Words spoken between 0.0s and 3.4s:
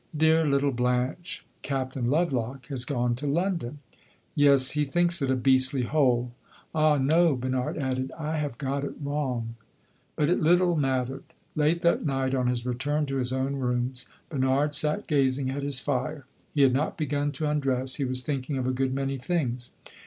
"Dear little Blanche! Captain Lovelock has gone to